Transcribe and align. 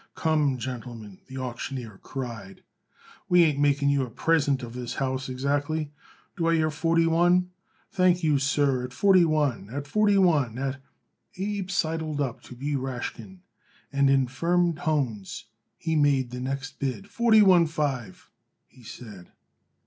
"Come, 0.15 0.57
gentlemen," 0.57 1.19
the 1.27 1.37
auctioneer 1.37 1.99
cried, 2.01 2.63
"we 3.29 3.43
ain't 3.43 3.59
making 3.59 3.89
you 3.91 4.01
a 4.01 4.09
present 4.09 4.63
of 4.63 4.73
this 4.73 4.95
house, 4.95 5.29
exactly. 5.29 5.91
Do 6.35 6.47
I 6.47 6.55
hear 6.55 6.71
forty 6.71 7.05
one? 7.05 7.51
Thank 7.91 8.23
you, 8.23 8.39
sir. 8.39 8.83
At 8.85 8.93
forty 8.93 9.25
one 9.25 9.69
at 9.69 9.85
forty 9.85 10.17
one 10.17 10.57
at" 10.57 10.81
Abe 11.37 11.69
sidled 11.69 12.19
up 12.19 12.41
to 12.45 12.55
B. 12.55 12.73
Rashkin 12.75 13.41
and 13.93 14.09
in 14.09 14.25
firm 14.25 14.73
tones 14.73 15.45
he 15.77 15.95
made 15.95 16.31
the 16.31 16.39
next 16.39 16.79
bid. 16.79 17.07
"Forty 17.07 17.43
one 17.43 17.67
five," 17.67 18.31
he 18.65 18.81
said. 18.83 19.31